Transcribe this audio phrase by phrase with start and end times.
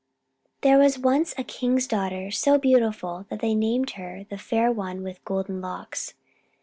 [0.61, 5.03] There was once a king's daughter so beautiful that they named her the Fair One
[5.03, 6.15] with Golden Locks.